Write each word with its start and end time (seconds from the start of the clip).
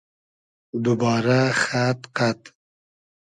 دوبارۂ 0.83 1.41
خئد 1.61 1.99
قئد 2.17 2.41